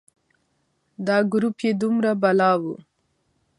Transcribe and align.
دا 1.07 1.17
ګروپ 1.31 1.57
یې 1.65 1.71
دومره 1.81 2.11
بلا 2.21 2.51
و. 2.61 2.63